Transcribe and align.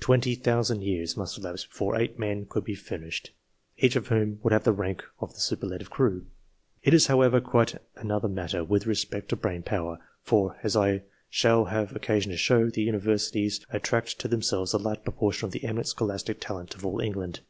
Ten 0.00 0.22
thousand 0.36 0.80
years 0.82 1.14
must 1.14 1.36
elapse 1.36 1.66
before 1.66 2.00
eight 2.00 2.18
men 2.18 2.46
could 2.46 2.64
be 2.64 2.74
furnished, 2.74 3.32
each 3.76 3.96
of 3.96 4.06
whom 4.08 4.40
would 4.42 4.50
have 4.54 4.64
the 4.64 4.72
rank 4.72 5.04
of 5.20 5.34
the 5.34 5.40
superlative 5.40 5.90
crew. 5.90 6.24
It 6.82 6.94
is, 6.94 7.08
however, 7.08 7.38
quite 7.42 7.74
another 7.94 8.28
matter 8.28 8.64
with 8.64 8.86
respect 8.86 9.28
to 9.28 9.36
brain 9.36 9.62
power, 9.62 9.98
for, 10.22 10.56
as 10.62 10.74
I 10.74 11.02
shall 11.28 11.66
have 11.66 11.94
occasion 11.94 12.30
to 12.30 12.38
show, 12.38 12.70
the 12.70 12.80
Uni 12.84 12.96
versities 12.98 13.62
attract 13.68 14.18
to 14.20 14.26
themselves 14.28 14.72
a 14.72 14.78
large 14.78 15.04
proportion 15.04 15.44
of 15.44 15.52
the 15.52 15.64
eminent 15.64 15.88
scholastic 15.88 16.40
talent 16.40 16.74
of 16.74 16.86
all 16.86 17.00
England. 17.02 17.40